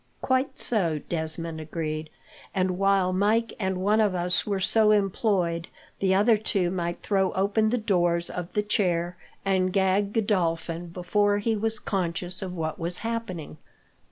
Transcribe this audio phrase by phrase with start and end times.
[0.21, 2.09] "Quite so," Desmond agreed;
[2.55, 5.67] "and while Mike and one of us were so employed,
[5.99, 11.37] the other two might throw open the doors of the chair, and gag Godolphin before
[11.37, 13.59] he was conscious of what was happening."